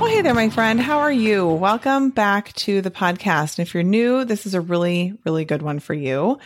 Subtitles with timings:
[0.00, 0.80] Well, hey there, my friend.
[0.80, 1.46] How are you?
[1.46, 3.58] Welcome back to the podcast.
[3.58, 6.38] If you're new, this is a really, really good one for you.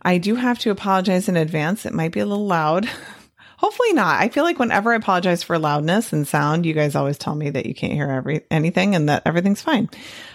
[0.00, 1.84] I do have to apologize in advance.
[1.84, 2.88] It might be a little loud.
[3.58, 4.18] Hopefully not.
[4.22, 7.50] I feel like whenever I apologize for loudness and sound, you guys always tell me
[7.50, 9.90] that you can't hear every anything and that everything's fine.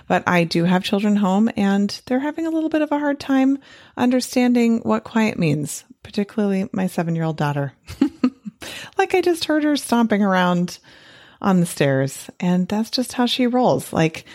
[0.08, 3.20] But I do have children home and they're having a little bit of a hard
[3.20, 3.58] time
[3.98, 7.74] understanding what quiet means, particularly my 7-year-old daughter.
[9.00, 10.78] like I just heard her stomping around
[11.42, 13.92] on the stairs and that's just how she rolls.
[13.94, 14.26] Like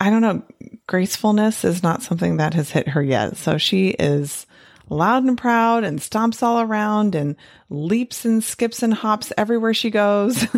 [0.00, 0.42] I don't know,
[0.86, 3.36] gracefulness is not something that has hit her yet.
[3.36, 4.46] So she is
[4.90, 7.36] loud and proud and stomps all around and
[7.68, 10.42] leaps and skips and hops everywhere she goes.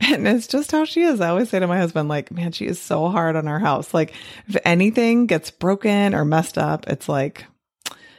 [0.00, 1.20] and it's just how she is.
[1.20, 3.94] I always say to my husband, like, man, she is so hard on our house.
[3.94, 4.14] Like,
[4.48, 7.46] if anything gets broken or messed up, it's like,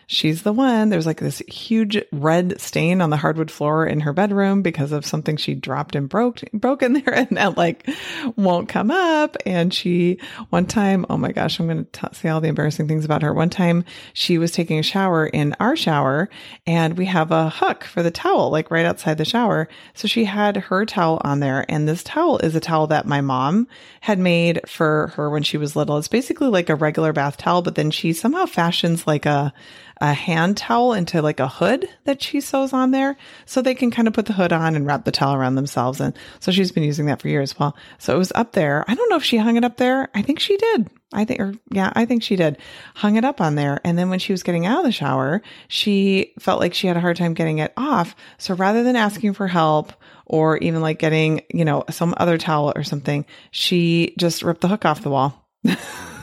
[0.08, 0.90] she's the one.
[0.90, 5.06] There's like this huge red stain on the hardwood floor in her bedroom because of
[5.06, 7.90] something she dropped and broke broke in there and that like
[8.36, 9.38] won't come up.
[9.46, 13.06] And she one time, oh my gosh, I'm going to say all the embarrassing things
[13.06, 13.34] about her.
[13.34, 16.30] One time she was taking a shower in our shower
[16.68, 19.68] and we have a hook for the towel like right outside the shower.
[19.94, 23.22] So she had her towel on there and this towel is a towel that my
[23.22, 23.68] mom
[24.02, 25.98] had made for her when she was little.
[25.98, 29.54] It's basically like a regular bath towel, but then she somehow fashions like a
[30.02, 33.92] a hand towel into like a hood that she sews on there so they can
[33.92, 36.02] kind of put the hood on and wrap the towel around themselves.
[36.02, 37.58] And so she's been using that for years.
[37.58, 38.84] Well, so it was up there.
[38.88, 40.10] I don't know if she hung it up there.
[40.14, 40.90] I think she did.
[41.14, 42.58] I think, or yeah, I think she did.
[42.96, 43.80] Hung it up on there.
[43.84, 46.98] And then when she was getting out of the shower, she felt like she had
[46.98, 48.16] a hard time getting it off.
[48.38, 49.94] So rather than asking for help
[50.26, 54.68] or even like getting, you know, some other towel or something, she just ripped the
[54.68, 55.48] hook off the wall.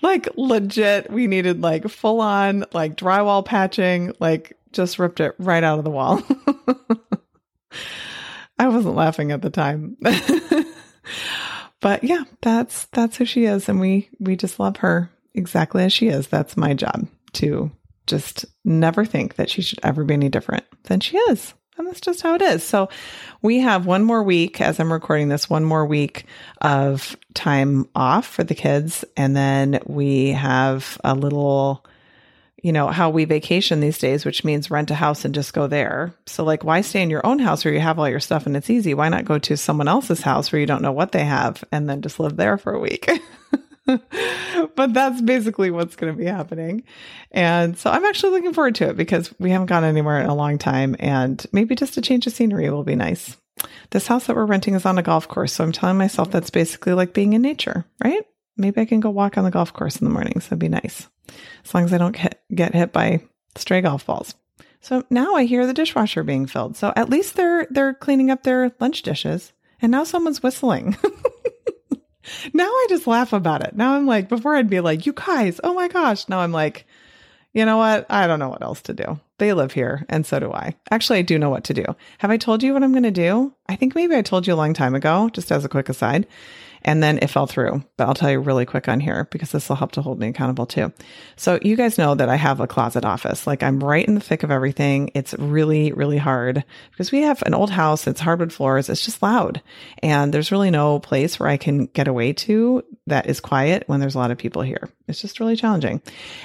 [0.00, 5.62] like legit, we needed like full on like drywall patching, like just ripped it right
[5.62, 6.22] out of the wall.
[8.58, 9.96] I wasn't laughing at the time.
[11.80, 15.92] but yeah, that's that's who she is and we we just love her exactly as
[15.92, 16.28] she is.
[16.28, 17.70] That's my job to
[18.06, 21.54] just never think that she should ever be any different than she is.
[21.82, 22.62] And that's just how it is.
[22.62, 22.90] So
[23.42, 26.26] we have one more week as I'm recording this, one more week
[26.60, 29.04] of time off for the kids.
[29.16, 31.84] And then we have a little,
[32.62, 35.66] you know, how we vacation these days, which means rent a house and just go
[35.66, 36.14] there.
[36.26, 38.56] So, like, why stay in your own house where you have all your stuff and
[38.56, 38.94] it's easy?
[38.94, 41.90] Why not go to someone else's house where you don't know what they have and
[41.90, 43.10] then just live there for a week?
[44.76, 46.84] but that's basically what's going to be happening.
[47.30, 50.34] And so I'm actually looking forward to it because we haven't gone anywhere in a
[50.34, 53.36] long time and maybe just a change of scenery will be nice.
[53.90, 55.52] this house that we're renting is on a golf course.
[55.52, 58.24] So I'm telling myself that's basically like being in nature, right?
[58.56, 60.44] Maybe I can go walk on the golf course in the mornings.
[60.44, 61.08] That'd be nice.
[61.64, 63.22] As long as I don't get, get hit by
[63.56, 64.34] stray golf balls.
[64.80, 66.76] So now I hear the dishwasher being filled.
[66.76, 69.52] So at least they're they're cleaning up their lunch dishes.
[69.80, 70.96] And now someone's whistling.
[72.52, 73.74] now I just laugh about it.
[73.76, 76.28] Now I'm like, before I'd be like, you guys, oh my gosh.
[76.28, 76.86] Now I'm like,
[77.52, 78.06] you know what?
[78.08, 79.20] I don't know what else to do.
[79.38, 80.74] They live here, and so do I.
[80.90, 81.84] Actually, I do know what to do.
[82.18, 83.52] Have I told you what I'm going to do?
[83.68, 86.26] I think maybe I told you a long time ago, just as a quick aside
[86.84, 87.82] and then it fell through.
[87.96, 90.28] But I'll tell you really quick on here because this will help to hold me
[90.28, 90.92] accountable too.
[91.36, 93.46] So you guys know that I have a closet office.
[93.46, 95.10] Like I'm right in the thick of everything.
[95.14, 98.06] It's really, really hard because we have an old house.
[98.06, 98.88] It's hardwood floors.
[98.88, 99.62] It's just loud.
[100.02, 104.00] And there's really no place where I can get away to that is quiet when
[104.00, 104.88] there's a lot of people here.
[105.08, 106.00] It's just really challenging.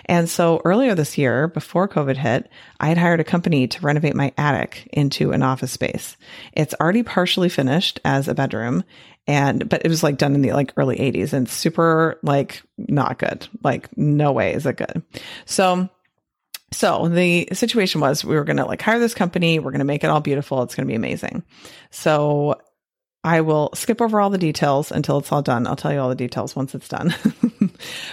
[0.05, 2.49] And so earlier this year, before COVID hit,
[2.79, 6.17] I had hired a company to renovate my attic into an office space.
[6.53, 8.83] It's already partially finished as a bedroom
[9.27, 13.17] and but it was like done in the like early 80s and super like not
[13.17, 15.01] good like no way is it good
[15.45, 15.89] so
[16.73, 19.85] so the situation was we were going to like hire this company we're going to
[19.85, 21.43] make it all beautiful it's going to be amazing
[21.91, 22.59] so
[23.23, 25.67] I will skip over all the details until it's all done.
[25.67, 27.13] I'll tell you all the details once it's done.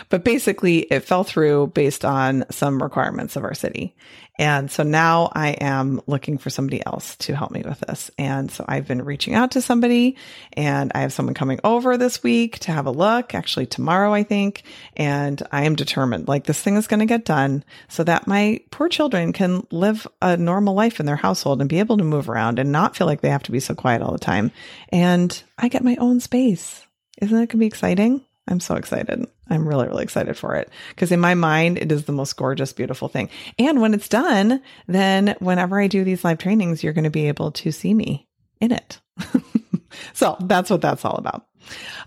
[0.08, 3.94] but basically, it fell through based on some requirements of our city.
[4.36, 8.10] And so now I am looking for somebody else to help me with this.
[8.18, 10.16] And so I've been reaching out to somebody
[10.54, 14.24] and I have someone coming over this week to have a look, actually tomorrow, I
[14.24, 14.64] think.
[14.96, 18.60] And I am determined like this thing is going to get done so that my
[18.72, 22.28] poor children can live a normal life in their household and be able to move
[22.28, 24.50] around and not feel like they have to be so quiet all the time.
[24.88, 26.84] And I get my own space.
[27.22, 28.24] Isn't that going to be exciting?
[28.46, 29.26] I'm so excited.
[29.48, 32.72] I'm really, really excited for it because in my mind, it is the most gorgeous,
[32.72, 33.30] beautiful thing.
[33.58, 37.28] And when it's done, then whenever I do these live trainings, you're going to be
[37.28, 38.28] able to see me
[38.60, 39.00] in it.
[40.12, 41.46] so that's what that's all about.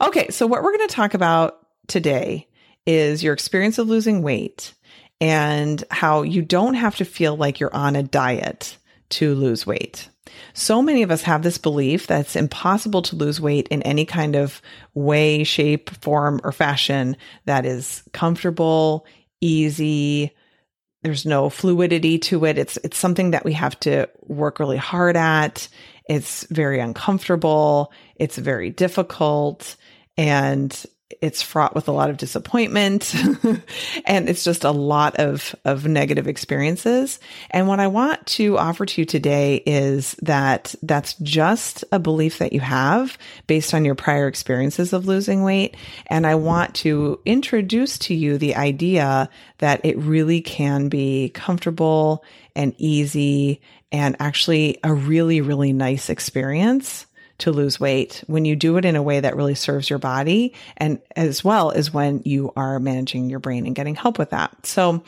[0.01, 0.29] Okay.
[0.29, 2.47] So what we're going to talk about today
[2.85, 4.73] is your experience of losing weight
[5.19, 8.77] and how you don't have to feel like you're on a diet
[9.09, 10.09] to lose weight.
[10.53, 14.05] So many of us have this belief that it's impossible to lose weight in any
[14.05, 14.61] kind of
[14.93, 19.05] way, shape, form, or fashion that is comfortable,
[19.41, 20.35] easy.
[21.03, 22.57] There's no fluidity to it.
[22.57, 25.67] It's it's something that we have to work really hard at.
[26.09, 27.91] It's very uncomfortable.
[28.15, 29.75] It's very difficult.
[30.17, 30.85] And
[31.21, 33.15] it's fraught with a lot of disappointment
[34.05, 37.19] and it's just a lot of of negative experiences.
[37.49, 42.39] And what i want to offer to you today is that that's just a belief
[42.39, 43.17] that you have
[43.47, 45.77] based on your prior experiences of losing weight.
[46.07, 49.29] And i want to introduce to you the idea
[49.59, 52.23] that it really can be comfortable
[52.55, 53.61] and easy
[53.91, 57.05] and actually a really really nice experience
[57.39, 60.53] to lose weight when you do it in a way that really serves your body
[60.77, 64.65] and as well as when you are managing your brain and getting help with that.
[64.65, 65.03] So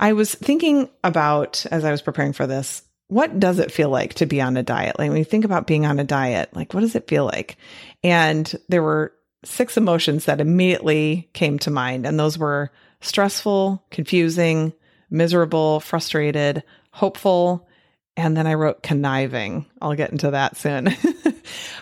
[0.00, 4.14] I was thinking about as I was preparing for this, what does it feel like
[4.14, 4.98] to be on a diet?
[4.98, 7.58] Like when you think about being on a diet, like what does it feel like?
[8.02, 9.12] And there were
[9.44, 12.72] six emotions that immediately came to mind and those were
[13.02, 14.72] stressful, confusing,
[15.10, 17.68] miserable, frustrated, hopeful,
[18.16, 19.66] and then I wrote conniving.
[19.82, 20.88] I'll get into that soon.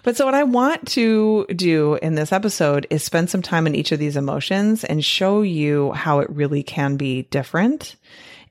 [0.03, 3.75] but so, what I want to do in this episode is spend some time in
[3.75, 7.97] each of these emotions and show you how it really can be different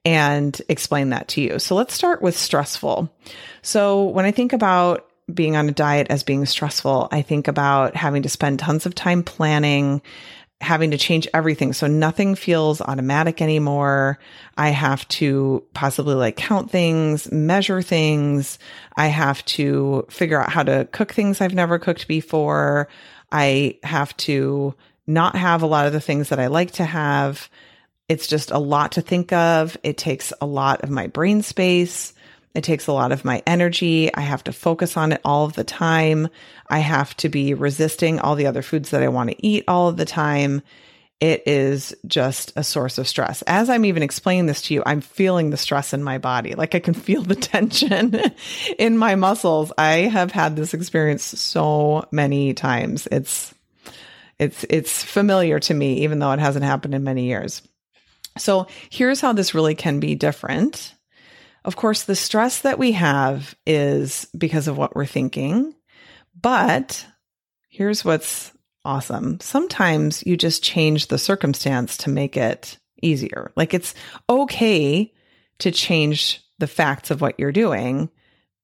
[0.03, 1.59] and explain that to you.
[1.59, 3.13] So, let's start with stressful.
[3.61, 7.95] So, when I think about being on a diet as being stressful, I think about
[7.95, 10.01] having to spend tons of time planning,
[10.61, 11.73] having to change everything.
[11.73, 14.19] So nothing feels automatic anymore.
[14.57, 18.59] I have to possibly like count things, measure things.
[18.95, 22.87] I have to figure out how to cook things I've never cooked before.
[23.31, 24.75] I have to
[25.07, 27.49] not have a lot of the things that I like to have.
[28.07, 29.77] It's just a lot to think of.
[29.83, 32.13] It takes a lot of my brain space.
[32.53, 34.13] It takes a lot of my energy.
[34.13, 36.27] I have to focus on it all of the time.
[36.69, 39.87] I have to be resisting all the other foods that I want to eat all
[39.87, 40.61] of the time.
[41.21, 43.43] It is just a source of stress.
[43.43, 46.55] As I'm even explaining this to you, I'm feeling the stress in my body.
[46.55, 48.19] Like I can feel the tension
[48.79, 49.71] in my muscles.
[49.77, 53.07] I have had this experience so many times.
[53.11, 53.53] It's
[54.39, 57.61] it's it's familiar to me even though it hasn't happened in many years.
[58.37, 60.95] So, here's how this really can be different
[61.63, 65.75] of course, the stress that we have is because of what we're thinking.
[66.39, 67.05] But
[67.69, 68.51] here's what's
[68.83, 69.39] awesome.
[69.39, 73.51] Sometimes you just change the circumstance to make it easier.
[73.55, 73.93] Like it's
[74.29, 75.13] okay
[75.59, 78.09] to change the facts of what you're doing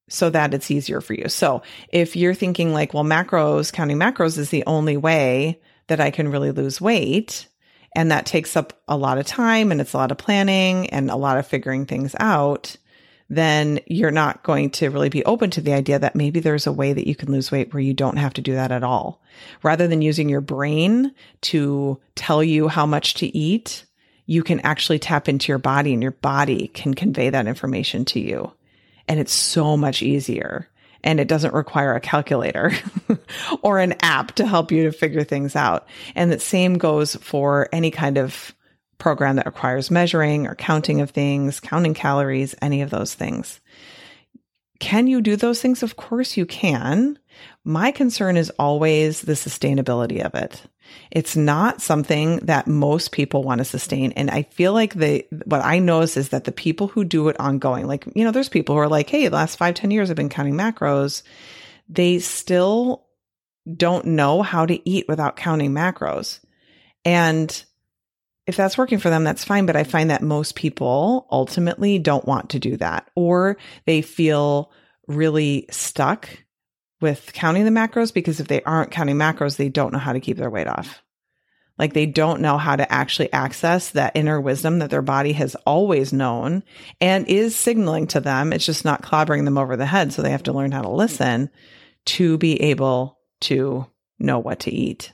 [0.10, 1.28] so that it's easier for you.
[1.28, 6.12] So if you're thinking like, well, macros, counting macros is the only way that I
[6.12, 7.48] can really lose weight.
[7.96, 11.10] And that takes up a lot of time and it's a lot of planning and
[11.10, 12.76] a lot of figuring things out.
[13.30, 16.72] Then you're not going to really be open to the idea that maybe there's a
[16.72, 19.22] way that you can lose weight where you don't have to do that at all.
[19.64, 23.86] Rather than using your brain to tell you how much to eat,
[24.26, 28.20] you can actually tap into your body and your body can convey that information to
[28.20, 28.52] you.
[29.08, 30.70] And it's so much easier.
[31.04, 32.72] And it doesn't require a calculator
[33.62, 35.88] or an app to help you to figure things out.
[36.16, 38.54] And the same goes for any kind of
[38.98, 43.60] program that requires measuring or counting of things, counting calories, any of those things.
[44.80, 45.82] Can you do those things?
[45.82, 47.18] Of course you can.
[47.64, 50.62] My concern is always the sustainability of it.
[51.12, 54.14] It's not something that most people want to sustain.
[54.14, 57.40] And I feel like the, what I notice is that the people who do it
[57.40, 60.10] ongoing, like, you know, there's people who are like, Hey, the last five ten years
[60.10, 61.24] I've been counting macros.
[61.90, 63.06] They still
[63.76, 66.40] don't know how to eat without counting macros.
[67.04, 67.64] And
[68.48, 69.66] if that's working for them, that's fine.
[69.66, 74.72] But I find that most people ultimately don't want to do that or they feel
[75.08, 76.30] really stuck
[77.02, 80.20] with counting the macros because if they aren't counting macros, they don't know how to
[80.20, 81.04] keep their weight off.
[81.78, 85.56] Like they don't know how to actually access that inner wisdom that their body has
[85.66, 86.64] always known
[87.00, 88.52] and is signaling to them.
[88.52, 90.12] It's just not clobbering them over the head.
[90.12, 91.52] So they have to learn how to listen
[92.06, 93.86] to be able to
[94.18, 95.14] know what to eat.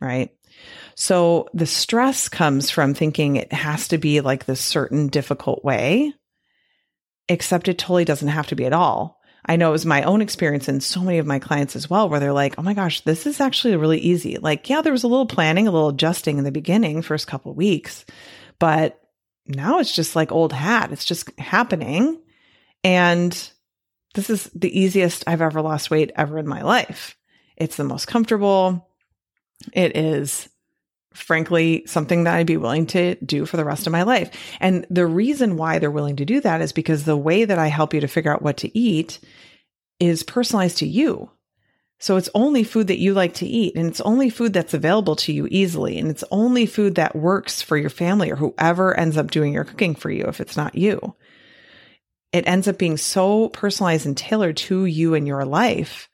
[0.00, 0.30] Right.
[0.94, 6.12] So the stress comes from thinking it has to be like this certain difficult way,
[7.28, 9.20] except it totally doesn't have to be at all.
[9.44, 12.08] I know it was my own experience and so many of my clients as well,
[12.08, 14.38] where they're like, oh my gosh, this is actually really easy.
[14.38, 17.52] Like, yeah, there was a little planning, a little adjusting in the beginning, first couple
[17.54, 18.04] weeks,
[18.60, 19.00] but
[19.46, 20.92] now it's just like old hat.
[20.92, 22.20] It's just happening.
[22.84, 23.32] And
[24.14, 27.16] this is the easiest I've ever lost weight ever in my life.
[27.56, 28.88] It's the most comfortable.
[29.72, 30.48] It is
[31.14, 34.30] frankly something that I'd be willing to do for the rest of my life.
[34.60, 37.68] And the reason why they're willing to do that is because the way that I
[37.68, 39.20] help you to figure out what to eat
[40.00, 41.30] is personalized to you.
[42.00, 45.14] So it's only food that you like to eat and it's only food that's available
[45.16, 45.98] to you easily.
[45.98, 49.62] And it's only food that works for your family or whoever ends up doing your
[49.62, 51.14] cooking for you if it's not you.
[52.32, 56.08] It ends up being so personalized and tailored to you and your life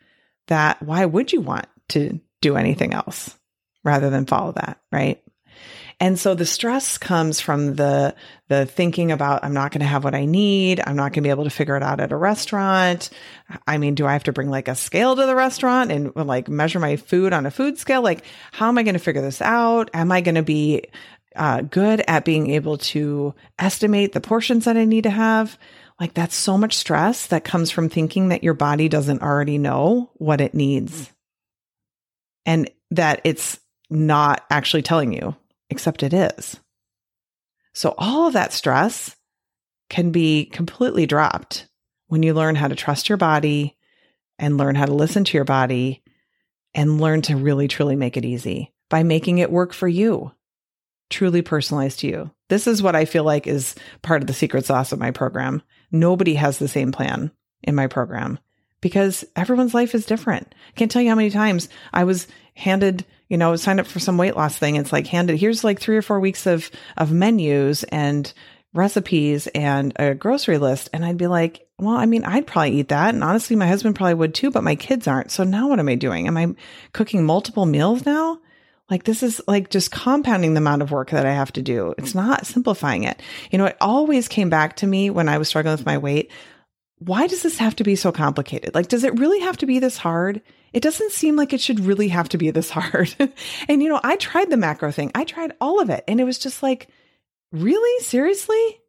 [0.49, 3.38] that why would you want to do anything else?
[3.89, 5.23] Rather than follow that, right?
[6.01, 8.15] And so the stress comes from the
[8.47, 10.81] the thinking about I'm not going to have what I need.
[10.87, 13.11] I'm not going to be able to figure it out at a restaurant.
[13.67, 16.49] I mean, do I have to bring like a scale to the restaurant and like
[16.49, 18.01] measure my food on a food scale?
[18.01, 19.91] Like, how am I going to figure this out?
[19.93, 20.85] Am I going to be
[21.35, 25.59] uh, good at being able to estimate the portions that I need to have?
[25.99, 30.11] Like, that's so much stress that comes from thinking that your body doesn't already know
[30.15, 31.13] what it needs.
[32.47, 33.59] And that it's
[33.91, 35.35] not actually telling you,
[35.71, 36.59] except it is.
[37.73, 39.17] So all of that stress
[39.89, 41.67] can be completely dropped
[42.09, 43.77] when you learn how to trust your body
[44.39, 46.03] and learn how to listen to your body
[46.75, 50.33] and learn to really, truly make it easy by making it work for you,
[51.11, 52.31] truly personalized to you.
[52.49, 55.63] This is what I feel like is part of the secret sauce of my program.
[55.91, 57.31] Nobody has the same plan
[57.63, 58.39] in my program
[58.81, 60.55] because everyone's life is different.
[60.69, 63.99] I can't tell you how many times I was handed you know, sign up for
[63.99, 64.77] some weight loss thing.
[64.77, 68.33] It's like handed, here's like three or four weeks of, of menus and
[68.75, 70.91] recipes and a grocery list.
[70.93, 73.15] And I'd be like, well, I mean, I'd probably eat that.
[73.15, 75.31] And honestly, my husband probably would too, but my kids aren't.
[75.31, 76.27] So now what am I doing?
[76.27, 76.55] Am I
[76.93, 78.41] cooking multiple meals now?
[78.91, 81.95] Like this is like just compounding the amount of work that I have to do.
[81.99, 83.21] It's not simplifying it.
[83.51, 86.31] You know, it always came back to me when I was struggling with my weight.
[86.99, 88.75] Why does this have to be so complicated?
[88.75, 90.43] Like, does it really have to be this hard?
[90.73, 93.15] It doesn't seem like it should really have to be this hard.
[93.69, 96.05] and, you know, I tried the macro thing, I tried all of it.
[96.09, 96.89] And it was just like,
[97.53, 98.05] really?
[98.05, 98.81] Seriously?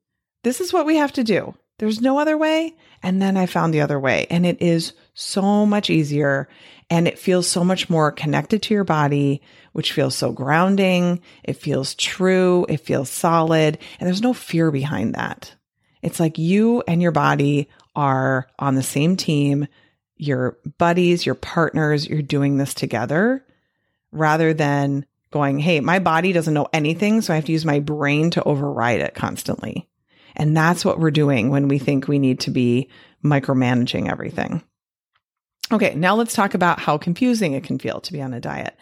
[0.44, 1.56] This is what we have to do.
[1.78, 2.76] There's no other way.
[3.02, 4.28] And then I found the other way.
[4.30, 6.50] And it is so much easier.
[6.90, 11.22] And it feels so much more connected to your body, which feels so grounding.
[11.44, 12.66] It feels true.
[12.68, 13.78] It feels solid.
[14.00, 15.56] And there's no fear behind that.
[16.02, 17.70] It's like you and your body
[18.00, 19.68] are on the same team
[20.22, 23.46] your buddies, your partners, you're doing this together
[24.12, 27.22] rather than going, Hey, my body doesn't know anything.
[27.22, 29.90] So I have to use my brain to override it constantly.
[30.36, 32.90] And that's what we're doing when we think we need to be
[33.24, 34.62] micromanaging everything.
[35.72, 35.96] Okay.
[35.96, 38.76] Now let's talk about how confusing it can feel to be on a diet.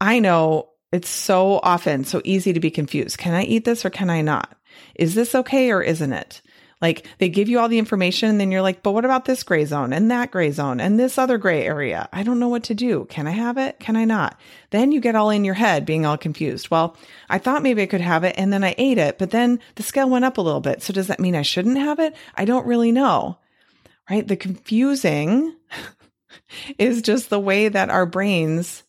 [0.00, 3.18] I know it's so often so easy to be confused.
[3.18, 4.54] Can I eat this or can I not?
[4.94, 6.42] Is this okay or isn't it?
[6.84, 9.42] Like they give you all the information and then you're like, but what about this
[9.42, 12.10] gray zone and that gray zone and this other gray area?
[12.12, 13.06] I don't know what to do.
[13.06, 13.80] Can I have it?
[13.80, 14.38] Can I not?
[14.68, 16.70] Then you get all in your head being all confused.
[16.70, 16.94] Well,
[17.30, 19.82] I thought maybe I could have it and then I ate it, but then the
[19.82, 20.82] scale went up a little bit.
[20.82, 22.14] So does that mean I shouldn't have it?
[22.34, 23.38] I don't really know.
[24.10, 24.28] Right?
[24.28, 25.56] The confusing
[26.78, 28.82] is just the way that our brains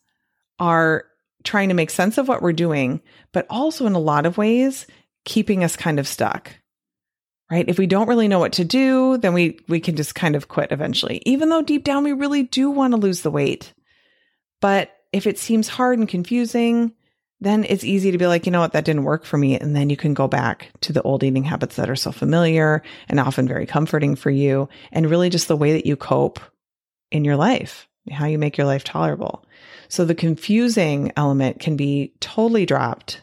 [0.59, 1.05] are
[1.45, 4.85] trying to make sense of what we're doing, but also in a lot of ways,
[5.23, 6.51] keeping us kind of stuck.
[7.51, 7.69] Right?
[7.69, 10.47] If we don't really know what to do, then we we can just kind of
[10.47, 11.21] quit eventually.
[11.25, 13.73] Even though deep down we really do want to lose the weight.
[14.61, 16.93] But if it seems hard and confusing,
[17.41, 19.59] then it's easy to be like, you know what, that didn't work for me.
[19.59, 22.81] And then you can go back to the old eating habits that are so familiar
[23.09, 26.39] and often very comforting for you, and really just the way that you cope
[27.11, 29.45] in your life, how you make your life tolerable.
[29.87, 33.21] So the confusing element can be totally dropped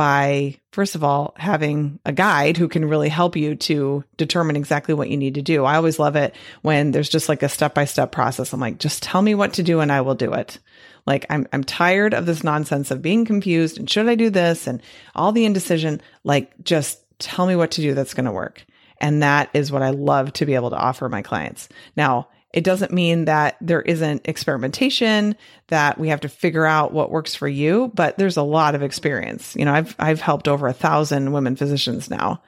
[0.00, 4.94] by, first of all, having a guide who can really help you to determine exactly
[4.94, 5.66] what you need to do.
[5.66, 8.54] I always love it when there's just like a step by step process.
[8.54, 10.58] I'm like, just tell me what to do and I will do it.
[11.06, 14.66] Like I'm I'm tired of this nonsense of being confused and should I do this
[14.66, 14.80] and
[15.14, 16.00] all the indecision.
[16.24, 18.64] Like just tell me what to do that's going to work.
[19.02, 21.68] And that is what I love to be able to offer my clients.
[21.94, 25.36] Now, it doesn't mean that there isn't experimentation,
[25.68, 28.82] that we have to figure out what works for you, but there's a lot of
[28.82, 29.54] experience.
[29.54, 32.42] You know, I've I've helped over a thousand women physicians now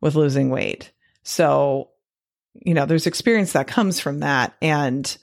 [0.00, 0.92] with losing weight.
[1.24, 1.90] So,
[2.54, 4.54] you know, there's experience that comes from that.
[4.62, 5.16] And,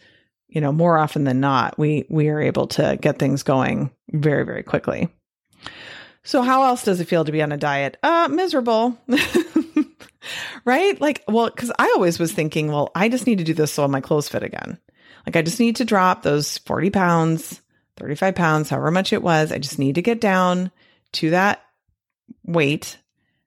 [0.47, 4.43] you know, more often than not, we we are able to get things going very,
[4.43, 5.09] very quickly.
[6.23, 7.97] So how else does it feel to be on a diet?
[8.03, 8.97] Uh, miserable.
[10.65, 10.99] right?
[10.99, 13.87] Like, well, because I always was thinking, well, I just need to do this so
[13.87, 14.79] my clothes fit again.
[15.25, 17.61] Like, I just need to drop those 40 pounds,
[17.97, 19.51] 35 pounds, however much it was.
[19.51, 20.71] I just need to get down
[21.13, 21.63] to that
[22.43, 22.97] weight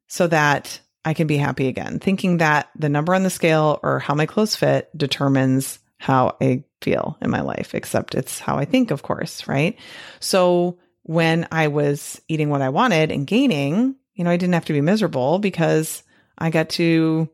[0.06, 1.98] so that I can be happy again.
[1.98, 6.64] Thinking that the number on the scale or how my clothes fit determines how I
[6.80, 9.76] feel in my life, except it's how I think, of course, right?
[10.20, 14.66] So when I was eating what I wanted and gaining, you know, I didn't have
[14.66, 16.02] to be miserable because
[16.38, 17.28] I got to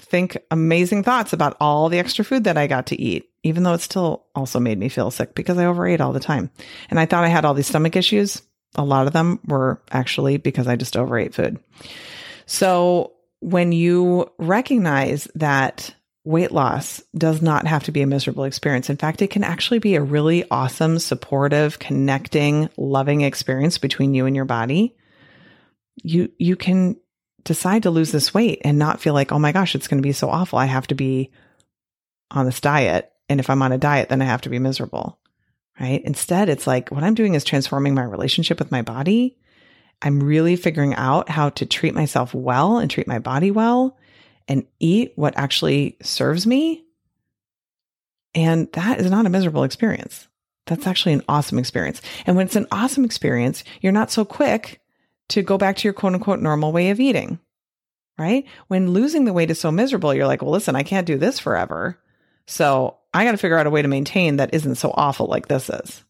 [0.00, 3.74] think amazing thoughts about all the extra food that I got to eat, even though
[3.74, 6.50] it still also made me feel sick because I overate all the time.
[6.90, 8.42] And I thought I had all these stomach issues.
[8.74, 11.58] A lot of them were actually because I just overate food.
[12.46, 18.88] So when you recognize that weight loss does not have to be a miserable experience.
[18.88, 24.26] In fact, it can actually be a really awesome, supportive, connecting, loving experience between you
[24.26, 24.94] and your body.
[25.96, 26.96] You you can
[27.44, 30.06] decide to lose this weight and not feel like, oh my gosh, it's going to
[30.06, 30.58] be so awful.
[30.58, 31.30] I have to be
[32.30, 33.12] on this diet.
[33.28, 35.18] And if I'm on a diet, then I have to be miserable.
[35.80, 36.02] Right.
[36.04, 39.38] Instead, it's like what I'm doing is transforming my relationship with my body.
[40.02, 43.96] I'm really figuring out how to treat myself well and treat my body well
[44.48, 46.84] and eat what actually serves me.
[48.34, 50.28] And that is not a miserable experience.
[50.66, 52.02] That's actually an awesome experience.
[52.26, 54.81] And when it's an awesome experience, you're not so quick
[55.30, 57.38] to go back to your quote unquote normal way of eating,
[58.18, 58.44] right?
[58.68, 61.38] When losing the weight is so miserable, you're like, well, listen, I can't do this
[61.38, 61.98] forever.
[62.46, 65.48] So I got to figure out a way to maintain that isn't so awful like
[65.48, 66.04] this is.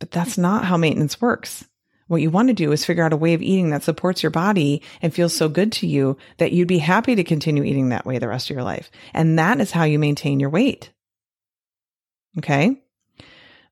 [0.00, 1.64] But that's not how maintenance works.
[2.06, 4.30] What you want to do is figure out a way of eating that supports your
[4.30, 8.06] body and feels so good to you that you'd be happy to continue eating that
[8.06, 8.90] way the rest of your life.
[9.12, 10.90] And that is how you maintain your weight.
[12.38, 12.82] Okay.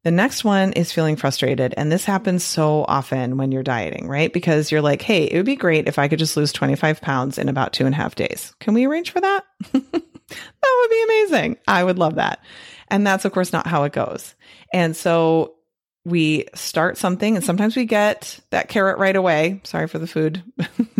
[0.07, 1.75] The next one is feeling frustrated.
[1.77, 4.33] And this happens so often when you're dieting, right?
[4.33, 7.39] Because you're like, hey, it would be great if I could just lose 25 pounds
[7.39, 8.55] in about two and a half days.
[8.61, 9.45] Can we arrange for that?
[9.73, 11.57] that would be amazing.
[11.67, 12.39] I would love that.
[12.87, 14.37] And that's, of course, not how it goes.
[14.73, 15.57] And so
[16.05, 19.61] we start something and sometimes we get that carrot right away.
[19.65, 20.41] Sorry for the food,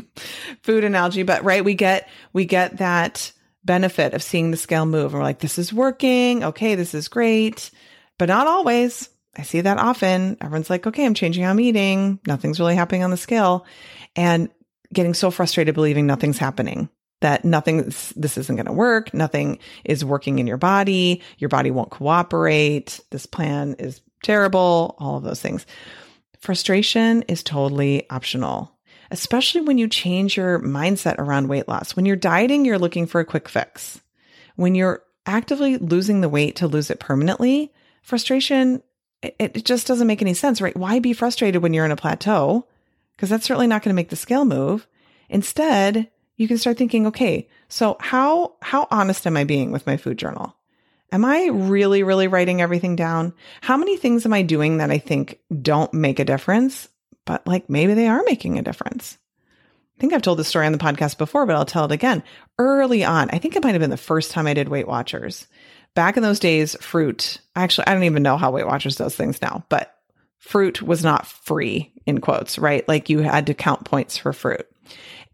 [0.65, 1.65] food analogy, but right.
[1.65, 3.31] We get, we get that
[3.65, 5.13] benefit of seeing the scale move.
[5.13, 6.43] And we're like, this is working.
[6.43, 6.75] Okay.
[6.75, 7.71] This is great
[8.19, 9.09] but not always.
[9.37, 10.37] I see that often.
[10.41, 12.21] Everyone's like, okay, I'm changing how I'm eating.
[12.27, 13.67] Nothing's really happening on the scale.
[14.15, 14.49] And
[14.93, 16.89] getting so frustrated believing nothing's happening,
[17.21, 19.13] that nothing, this isn't going to work.
[19.13, 21.23] Nothing is working in your body.
[21.39, 23.01] Your body won't cooperate.
[23.11, 24.95] This plan is terrible.
[24.99, 25.67] All of those things.
[26.41, 28.73] Frustration is totally optional,
[29.11, 31.97] especially when you change your mindset around weight loss.
[31.97, 34.01] When you're dieting, you're looking for a quick fix.
[34.55, 37.73] When you're actively losing the weight to lose it permanently,
[38.07, 38.83] frustration,
[39.21, 40.77] it, it just doesn't make any sense, right?
[40.77, 42.67] Why be frustrated when you're in a plateau?
[43.17, 44.87] Because that's certainly not going to make the scale move.
[45.29, 49.97] Instead, you can start thinking, okay, so how, how honest am I being with my
[49.97, 50.57] food journal?
[51.11, 53.33] Am I really, really writing everything down?
[53.61, 56.89] How many things am I doing that I think don't make a difference,
[57.25, 59.19] but like maybe they are making a difference?
[59.97, 62.23] I think I've told this story on the podcast before, but I'll tell it again.
[62.59, 65.47] Early on, I think it might have been the first time I did Weight Watchers.
[65.97, 69.41] Back in those days, fruit, actually, I don't even know how Weight Watchers does things
[69.41, 69.97] now, but
[70.39, 72.87] fruit was not free in quotes, right?
[72.87, 74.69] Like you had to count points for fruit.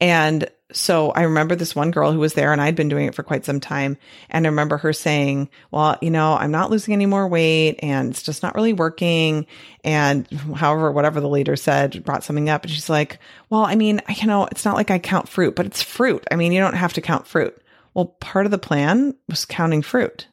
[0.00, 3.14] And so I remember this one girl who was there and I'd been doing it
[3.14, 3.98] for quite some time.
[4.30, 8.10] And I remember her saying, well, you know, I'm not losing any more weight and
[8.10, 9.46] it's just not really working.
[9.84, 12.62] And however, whatever the leader said brought something up.
[12.62, 13.18] And she's like,
[13.50, 16.24] well, I mean, you know, it's not like I count fruit, but it's fruit.
[16.30, 17.60] I mean, you don't have to count fruit.
[17.94, 20.28] Well, part of the plan was counting fruit.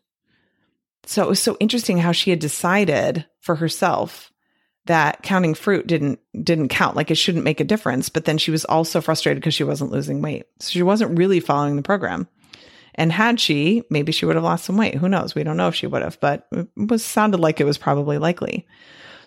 [1.09, 4.31] So it was so interesting how she had decided for herself
[4.85, 8.09] that counting fruit didn't didn't count like it shouldn't make a difference.
[8.09, 10.45] But then she was also frustrated because she wasn't losing weight.
[10.59, 12.27] So she wasn't really following the program.
[12.93, 14.93] And had she maybe she would have lost some weight.
[14.93, 15.33] Who knows?
[15.33, 18.19] We don't know if she would have but it was sounded like it was probably
[18.19, 18.67] likely.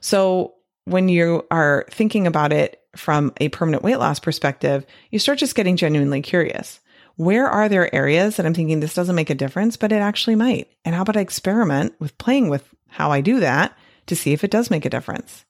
[0.01, 5.39] So when you are thinking about it from a permanent weight loss perspective you start
[5.39, 6.79] just getting genuinely curious
[7.17, 10.37] where are there areas that I'm thinking this doesn't make a difference, but it actually
[10.37, 10.69] might?
[10.85, 14.45] And how about I experiment with playing with how I do that to see if
[14.45, 15.45] it does make a difference,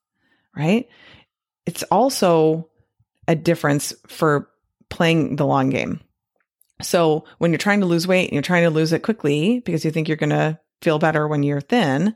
[0.57, 0.89] right?
[1.67, 2.69] It's also
[3.29, 4.49] a difference for
[4.89, 6.01] playing the long game.
[6.83, 9.85] So when you're trying to lose weight and you're trying to lose it quickly because
[9.85, 12.15] you think you're going to feel better when you're thin,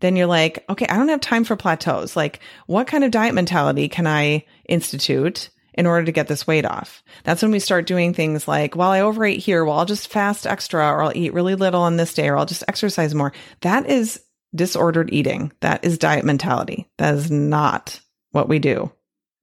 [0.00, 2.16] then you're like, okay, I don't have time for plateaus.
[2.16, 6.66] Like, what kind of diet mentality can I institute in order to get this weight
[6.66, 7.02] off?
[7.22, 9.64] That's when we start doing things like, well, I overate here.
[9.64, 12.46] Well, I'll just fast extra or I'll eat really little on this day or I'll
[12.46, 13.32] just exercise more.
[13.60, 14.20] That is
[14.54, 15.52] disordered eating.
[15.60, 16.90] That is diet mentality.
[16.98, 18.00] That is not
[18.32, 18.90] what we do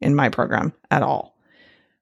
[0.02, 1.38] in my program at all.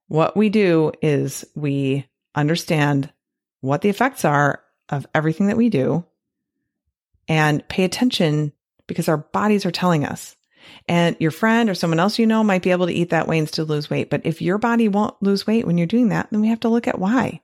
[0.08, 3.14] What we do is we understand
[3.62, 6.06] what the effects are of everything that we do
[7.28, 8.52] and pay attention
[8.88, 10.36] because our bodies are telling us.
[10.88, 13.40] And your friend or someone else you know might be able to eat that way
[13.40, 14.10] and still lose weight.
[14.10, 16.70] But if your body won't lose weight when you're doing that, then we have to
[16.70, 17.42] look at why.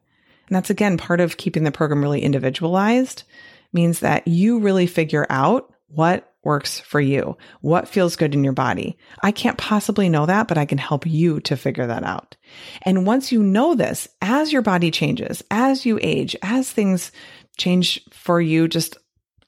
[0.47, 3.23] And that's again part of keeping the program really individualized
[3.71, 8.53] means that you really figure out what works for you, what feels good in your
[8.53, 8.97] body.
[9.21, 12.37] I can't possibly know that, but I can help you to figure that out.
[12.83, 17.11] And once you know this, as your body changes, as you age, as things
[17.57, 18.97] change for you just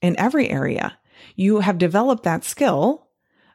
[0.01, 0.97] in every area,
[1.35, 3.07] you have developed that skill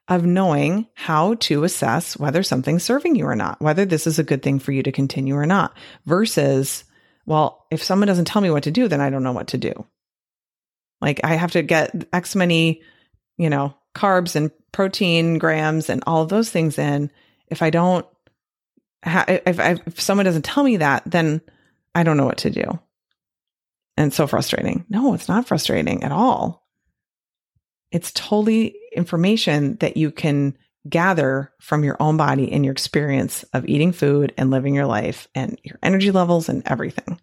[0.08, 4.24] of knowing how to assess whether something's serving you or not, whether this is a
[4.24, 6.84] good thing for you to continue or not, versus,
[7.24, 9.58] well, if someone doesn't tell me what to do, then I don't know what to
[9.58, 9.86] do.
[11.00, 12.82] Like I have to get X many,
[13.36, 17.10] you know, carbs and protein grams and all those things in.
[17.48, 18.06] If I don't,
[19.04, 21.40] if, if someone doesn't tell me that, then
[21.94, 22.78] I don't know what to do.
[23.96, 24.84] And so frustrating.
[24.88, 26.66] No, it's not frustrating at all.
[27.90, 30.56] It's totally information that you can
[30.88, 35.28] gather from your own body and your experience of eating food and living your life
[35.34, 37.20] and your energy levels and everything.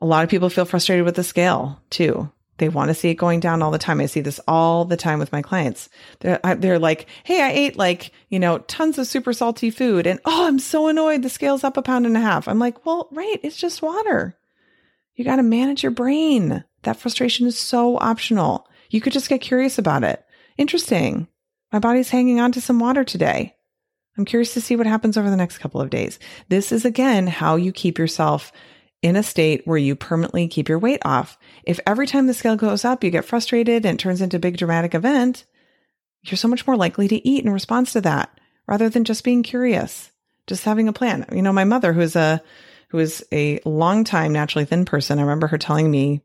[0.00, 2.30] A lot of people feel frustrated with the scale too.
[2.58, 4.00] They want to see it going down all the time.
[4.00, 5.88] I see this all the time with my clients.
[6.20, 10.20] They're, they're like, Hey, I ate like, you know, tons of super salty food and
[10.24, 11.22] oh, I'm so annoyed.
[11.22, 12.48] The scale's up a pound and a half.
[12.48, 13.38] I'm like, well, right.
[13.42, 14.36] It's just water.
[15.14, 16.64] You got to manage your brain.
[16.82, 18.68] That frustration is so optional.
[18.90, 20.24] You could just get curious about it.
[20.58, 21.28] Interesting.
[21.72, 23.54] My body's hanging on to some water today.
[24.18, 26.18] I'm curious to see what happens over the next couple of days.
[26.48, 28.52] This is again how you keep yourself
[29.00, 31.38] in a state where you permanently keep your weight off.
[31.62, 34.40] If every time the scale goes up, you get frustrated and it turns into a
[34.40, 35.46] big dramatic event,
[36.24, 39.44] you're so much more likely to eat in response to that rather than just being
[39.44, 40.10] curious,
[40.48, 41.24] just having a plan.
[41.32, 42.42] You know, my mother, who is a,
[42.88, 46.22] who is a long time naturally thin person, I remember her telling me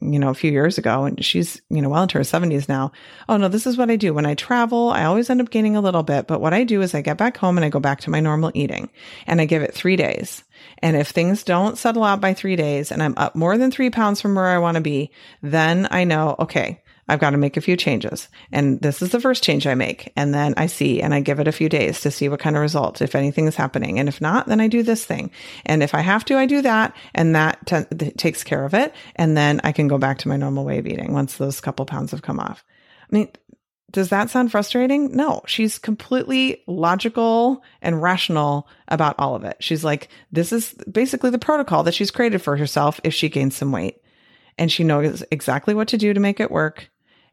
[0.00, 2.92] you know, a few years ago, and she's, you know, well into her 70s now.
[3.28, 4.14] Oh, no, this is what I do.
[4.14, 6.26] When I travel, I always end up gaining a little bit.
[6.26, 8.20] But what I do is I get back home and I go back to my
[8.20, 8.90] normal eating
[9.26, 10.44] and I give it three days.
[10.78, 13.90] And if things don't settle out by three days and I'm up more than three
[13.90, 15.10] pounds from where I want to be,
[15.42, 18.28] then I know, okay, I've got to make a few changes.
[18.52, 20.12] And this is the first change I make.
[20.16, 22.56] And then I see and I give it a few days to see what kind
[22.56, 23.98] of results, if anything is happening.
[23.98, 25.30] And if not, then I do this thing.
[25.64, 26.94] And if I have to, I do that.
[27.14, 28.94] And that t- takes care of it.
[29.16, 31.86] And then I can go back to my normal way of eating once those couple
[31.86, 32.64] pounds have come off.
[33.10, 33.28] I mean,
[33.90, 35.16] does that sound frustrating?
[35.16, 39.56] No, she's completely logical and rational about all of it.
[39.60, 43.56] She's like, this is basically the protocol that she's created for herself if she gains
[43.56, 44.02] some weight.
[44.58, 46.90] And she knows exactly what to do to make it work.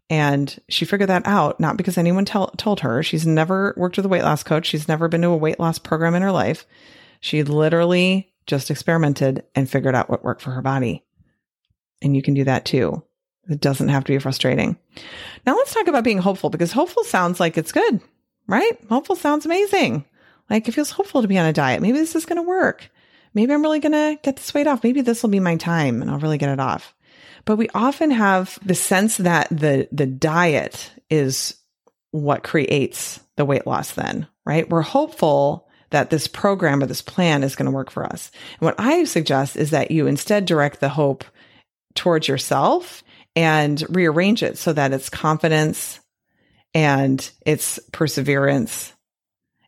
[0.09, 3.01] And she figured that out, not because anyone tell, told her.
[3.01, 4.67] She's never worked with a weight loss coach.
[4.67, 6.65] She's never been to a weight loss program in her life.
[7.19, 11.03] She literally just experimented and figured out what worked for her body.
[12.01, 13.03] And you can do that too.
[13.49, 14.77] It doesn't have to be frustrating.
[15.45, 18.01] Now let's talk about being hopeful because hopeful sounds like it's good,
[18.47, 18.77] right?
[18.89, 20.05] Hopeful sounds amazing.
[20.49, 21.81] Like it feels hopeful to be on a diet.
[21.81, 22.89] Maybe this is going to work.
[23.33, 24.83] Maybe I'm really going to get this weight off.
[24.83, 26.95] Maybe this will be my time and I'll really get it off.
[27.45, 31.55] But we often have the sense that the, the diet is
[32.12, 34.69] what creates the weight loss then, right?
[34.69, 38.31] We're hopeful that this program or this plan is going to work for us.
[38.60, 41.23] And what I suggest is that you instead direct the hope
[41.93, 43.03] towards yourself
[43.36, 45.99] and rearrange it so that it's confidence
[46.73, 48.93] and it's perseverance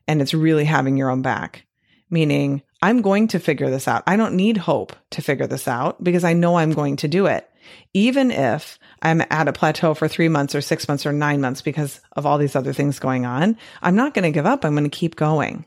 [0.06, 1.66] and it's really having your own back.
[2.10, 4.02] Meaning, I'm going to figure this out.
[4.06, 7.26] I don't need hope to figure this out because I know I'm going to do
[7.26, 7.48] it.
[7.94, 11.62] Even if I'm at a plateau for three months or six months or nine months
[11.62, 14.64] because of all these other things going on, I'm not going to give up.
[14.64, 15.66] I'm going to keep going.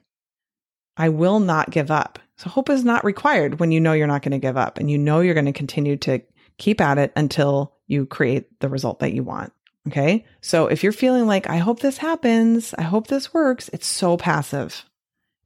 [0.98, 2.20] I will not give up.
[2.38, 4.90] So hope is not required when you know you're not going to give up and
[4.90, 6.22] you know you're going to continue to
[6.58, 9.54] keep at it until you create the result that you want.
[9.88, 10.26] Okay.
[10.42, 14.16] So if you're feeling like, I hope this happens, I hope this works, it's so
[14.16, 14.86] passive.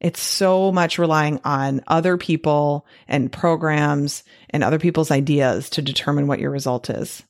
[0.00, 6.26] It's so much relying on other people and programs and other people's ideas to determine
[6.26, 7.22] what your result is.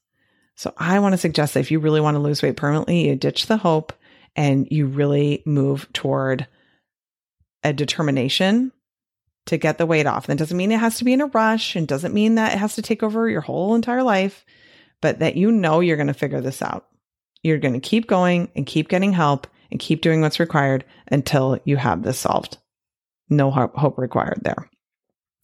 [0.57, 3.14] So I want to suggest that if you really want to lose weight permanently, you
[3.14, 3.92] ditch the hope
[4.35, 6.46] and you really move toward
[7.62, 8.72] a determination
[9.46, 10.26] to get the weight off.
[10.26, 12.59] That doesn't mean it has to be in a rush and doesn't mean that it
[12.59, 14.44] has to take over your whole entire life,
[15.00, 16.87] but that you know you're going to figure this out.
[17.42, 21.59] You're going to keep going and keep getting help and keep doing what's required until
[21.64, 22.59] you have this solved.
[23.29, 24.70] No hope required there.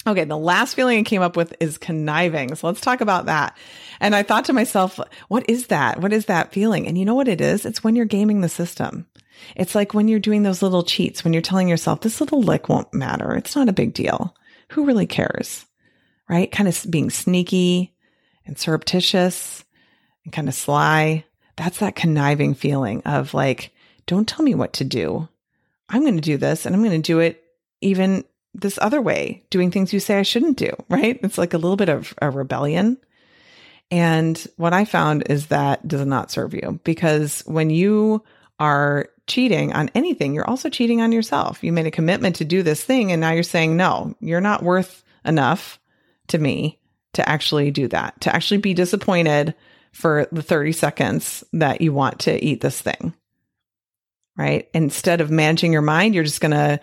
[0.04, 2.54] Okay, the last feeling I came up with is conniving.
[2.56, 3.56] So let's talk about that.
[4.00, 6.00] And I thought to myself, what is that?
[6.00, 6.88] What is that feeling?
[6.88, 7.64] And you know what it is?
[7.64, 9.06] It's when you're gaming the system.
[9.54, 12.68] It's like when you're doing those little cheats, when you're telling yourself, this little lick
[12.68, 13.32] won't matter.
[13.34, 14.34] It's not a big deal.
[14.70, 15.66] Who really cares?
[16.28, 16.50] Right?
[16.50, 17.94] Kind of being sneaky
[18.44, 19.64] and surreptitious
[20.24, 21.24] and kind of sly.
[21.56, 23.72] That's that conniving feeling of like,
[24.12, 25.26] don't tell me what to do.
[25.88, 27.42] I'm going to do this and I'm going to do it
[27.80, 31.18] even this other way, doing things you say I shouldn't do, right?
[31.22, 32.98] It's like a little bit of a rebellion.
[33.90, 38.22] And what I found is that does not serve you because when you
[38.58, 41.64] are cheating on anything, you're also cheating on yourself.
[41.64, 44.62] You made a commitment to do this thing and now you're saying, no, you're not
[44.62, 45.80] worth enough
[46.28, 46.78] to me
[47.14, 49.54] to actually do that, to actually be disappointed
[49.92, 53.14] for the 30 seconds that you want to eat this thing.
[54.36, 54.68] Right.
[54.72, 56.80] Instead of managing your mind, you're just going to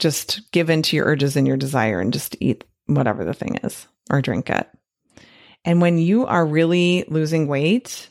[0.00, 3.56] just give in to your urges and your desire and just eat whatever the thing
[3.62, 4.68] is or drink it.
[5.64, 8.08] And when you are really losing weight,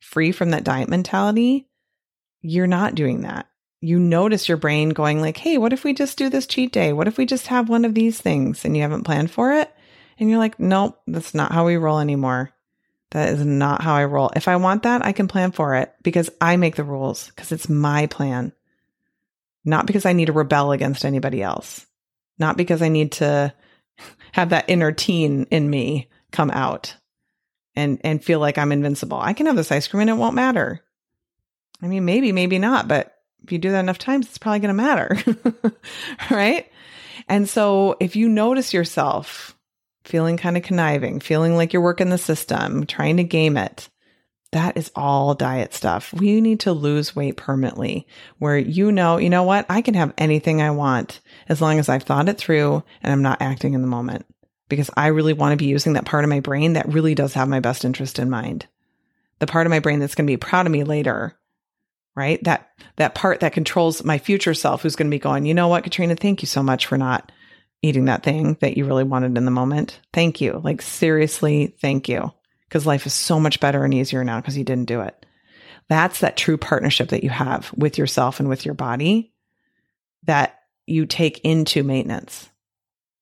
[0.00, 1.68] free from that diet mentality,
[2.40, 3.46] you're not doing that.
[3.80, 6.92] You notice your brain going like, "Hey, what if we just do this cheat day?
[6.92, 9.72] What if we just have one of these things?" and you haven't planned for it?
[10.18, 12.52] And you're like, "Nope, that's not how we roll anymore."
[13.12, 14.30] That is not how I roll.
[14.36, 17.52] If I want that, I can plan for it because I make the rules because
[17.52, 18.52] it's my plan.
[19.64, 21.86] Not because I need to rebel against anybody else.
[22.38, 23.52] Not because I need to
[24.32, 26.94] have that inner teen in me come out
[27.74, 29.18] and and feel like I'm invincible.
[29.18, 30.82] I can have this ice cream and it won't matter.
[31.82, 34.76] I mean, maybe, maybe not, but if you do that enough times, it's probably going
[34.76, 35.16] to matter.
[36.30, 36.70] right?
[37.28, 39.56] And so if you notice yourself
[40.08, 43.88] feeling kind of conniving, feeling like you're working the system, trying to game it,
[44.52, 46.12] that is all diet stuff.
[46.14, 48.06] We need to lose weight permanently
[48.38, 49.66] where you know, you know what?
[49.68, 53.22] I can have anything I want as long as I've thought it through and I'm
[53.22, 54.24] not acting in the moment
[54.70, 57.34] because I really want to be using that part of my brain that really does
[57.34, 58.66] have my best interest in mind.
[59.38, 61.38] The part of my brain that's going to be proud of me later,
[62.16, 62.42] right?
[62.44, 65.68] That, that part that controls my future self who's going to be going, you know
[65.68, 67.30] what, Katrina, thank you so much for not
[67.82, 70.00] eating that thing that you really wanted in the moment.
[70.12, 70.60] Thank you.
[70.62, 72.32] Like seriously, thank you
[72.68, 75.26] because life is so much better and easier now because you didn't do it.
[75.88, 79.32] That's that true partnership that you have with yourself and with your body
[80.24, 82.48] that you take into maintenance.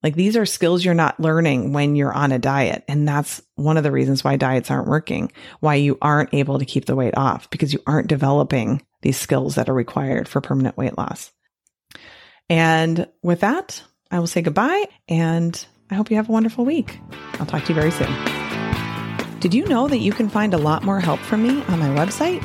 [0.03, 2.85] Like these are skills you're not learning when you're on a diet.
[2.87, 6.65] And that's one of the reasons why diets aren't working, why you aren't able to
[6.65, 10.77] keep the weight off because you aren't developing these skills that are required for permanent
[10.77, 11.33] weight loss.
[12.49, 16.99] And with that, I will say goodbye and I hope you have a wonderful week.
[17.35, 18.13] I'll talk to you very soon.
[19.41, 21.89] Did you know that you can find a lot more help from me on my
[21.89, 22.45] website?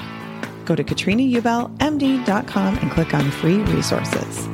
[0.66, 4.51] Go to katrinaubelmd.com and click on free resources.